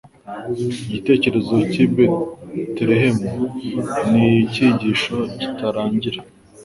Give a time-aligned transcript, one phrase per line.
[0.87, 3.29] Igitekerezo cy'i Betelehemu
[4.11, 6.19] ni icyigisho kitarangira.